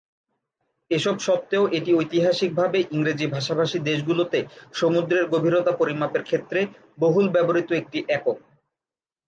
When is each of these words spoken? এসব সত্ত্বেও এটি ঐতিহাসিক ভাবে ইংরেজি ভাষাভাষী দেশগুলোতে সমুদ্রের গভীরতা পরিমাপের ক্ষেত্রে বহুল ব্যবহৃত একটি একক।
এসব 0.91 1.15
সত্ত্বেও 1.19 1.63
এটি 1.77 1.91
ঐতিহাসিক 1.93 2.51
ভাবে 2.55 2.79
ইংরেজি 2.91 3.25
ভাষাভাষী 3.27 3.77
দেশগুলোতে 3.89 4.39
সমুদ্রের 4.73 5.23
গভীরতা 5.33 5.73
পরিমাপের 5.79 6.23
ক্ষেত্রে 6.23 6.59
বহুল 6.97 7.25
ব্যবহৃত 7.35 7.69
একটি 7.73 7.99
একক। 8.09 8.37